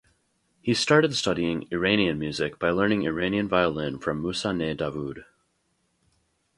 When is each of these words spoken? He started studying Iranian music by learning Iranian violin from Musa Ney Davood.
He 0.63 0.73
started 0.73 1.13
studying 1.15 1.67
Iranian 1.71 2.17
music 2.17 2.57
by 2.57 2.71
learning 2.71 3.03
Iranian 3.05 3.47
violin 3.47 3.99
from 3.99 4.19
Musa 4.19 4.51
Ney 4.51 4.73
Davood. 4.73 5.25